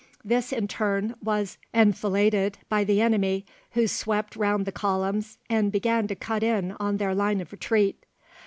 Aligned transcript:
This 0.25 0.51
in 0.51 0.67
turn 0.67 1.13
was 1.23 1.59
enfiladed 1.75 2.57
by 2.69 2.83
the 2.83 3.01
enemy, 3.01 3.45
who 3.73 3.85
swept 3.85 4.35
round 4.35 4.65
the 4.65 4.71
columns 4.71 5.37
and 5.47 5.71
began 5.71 6.07
to 6.07 6.15
cut 6.15 6.41
in 6.41 6.71
on 6.79 6.97
their 6.97 7.13
line 7.13 7.39
of 7.39 7.51
retreat. 7.51 8.03